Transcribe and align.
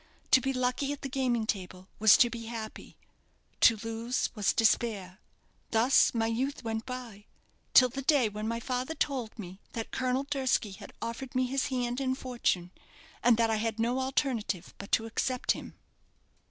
To 0.31 0.41
be 0.41 0.51
lucky 0.51 0.91
at 0.91 1.03
the 1.03 1.09
gaming 1.09 1.45
table 1.45 1.87
was 1.99 2.17
to 2.17 2.31
be 2.31 2.47
happy; 2.47 2.97
to 3.59 3.75
lose 3.83 4.31
was 4.33 4.51
despair. 4.51 5.19
Thus 5.69 6.11
my 6.15 6.25
youth 6.25 6.63
went 6.63 6.87
by, 6.87 7.27
till 7.75 7.89
the 7.89 8.01
day 8.01 8.27
when 8.27 8.47
my 8.47 8.59
father 8.59 8.95
told 8.95 9.37
me 9.37 9.61
that 9.73 9.91
Colonel 9.91 10.23
Durski 10.23 10.71
had 10.71 10.91
offered 11.03 11.35
me 11.35 11.45
his 11.45 11.67
hand 11.67 12.01
and 12.01 12.17
fortune, 12.17 12.71
and 13.21 13.37
that 13.37 13.51
I 13.51 13.57
had 13.57 13.79
no 13.79 13.99
alternative 13.99 14.73
but 14.79 14.91
to 14.93 15.05
accept 15.05 15.51
him." 15.51 15.75